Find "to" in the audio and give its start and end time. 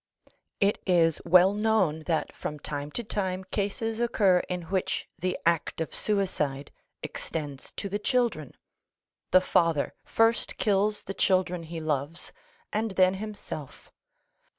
2.93-3.03, 7.75-7.87